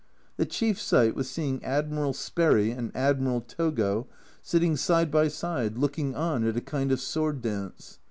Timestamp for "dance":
7.43-7.99